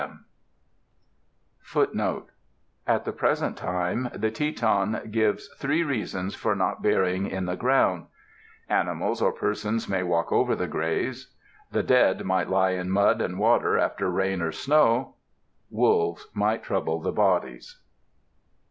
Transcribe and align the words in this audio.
[M] 0.01 0.25
FOOTNOTE: 1.59 2.23
[M] 2.31 2.31
At 2.87 3.05
the 3.05 3.11
present 3.11 3.57
day, 3.57 3.97
the 4.15 4.31
Teton 4.31 4.99
gives 5.11 5.47
three 5.59 5.83
reasons 5.83 6.33
for 6.33 6.55
not 6.55 6.81
burying 6.81 7.27
in 7.27 7.45
the 7.45 7.55
ground: 7.55 8.07
animals 8.67 9.21
or 9.21 9.31
persons 9.31 9.87
might 9.87 10.07
walk 10.07 10.31
over 10.31 10.55
the 10.55 10.65
graves; 10.65 11.35
the 11.71 11.83
dead 11.83 12.25
might 12.25 12.49
lie 12.49 12.71
in 12.71 12.89
mud 12.89 13.21
and 13.21 13.37
water 13.37 13.77
after 13.77 14.09
rain 14.09 14.41
or 14.41 14.51
snow; 14.51 15.17
wolves 15.69 16.27
might 16.33 16.63
trouble 16.63 16.99
the 16.99 17.11
bodies. 17.11 17.77